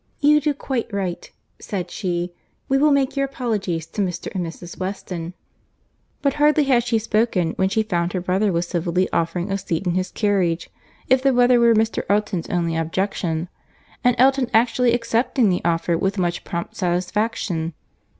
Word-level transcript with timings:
"You 0.19 0.41
do 0.41 0.55
quite 0.55 0.91
right," 0.91 1.31
said 1.59 1.91
she;—"we 1.91 2.77
will 2.79 2.89
make 2.91 3.15
your 3.15 3.25
apologies 3.27 3.85
to 3.85 4.01
Mr. 4.01 4.33
and 4.33 4.43
Mrs. 4.43 4.79
Weston." 4.79 5.35
But 6.23 6.33
hardly 6.41 6.63
had 6.63 6.83
she 6.83 6.97
so 6.97 7.03
spoken, 7.03 7.51
when 7.57 7.69
she 7.69 7.83
found 7.83 8.13
her 8.13 8.19
brother 8.19 8.51
was 8.51 8.67
civilly 8.67 9.07
offering 9.13 9.51
a 9.51 9.59
seat 9.59 9.85
in 9.85 9.93
his 9.93 10.09
carriage, 10.09 10.71
if 11.07 11.21
the 11.21 11.35
weather 11.35 11.59
were 11.59 11.75
Mr. 11.75 12.01
Elton's 12.09 12.49
only 12.49 12.75
objection, 12.75 13.47
and 14.03 14.15
Mr. 14.15 14.19
Elton 14.21 14.49
actually 14.55 14.93
accepting 14.95 15.49
the 15.51 15.61
offer 15.63 15.95
with 15.95 16.17
much 16.17 16.43
prompt 16.43 16.75
satisfaction. 16.75 17.75